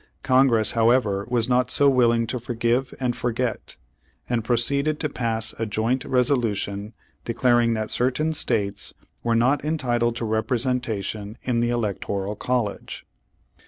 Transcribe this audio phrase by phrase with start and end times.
[0.23, 3.75] Congress, however, was not so willing to forgive and forget,
[4.27, 6.93] and proceeded to pass a joint resolu Page One Hundred'forl!5 five tion
[7.23, 8.93] declaring that certain States
[9.23, 13.05] "were not en titled to representation in the electoral college."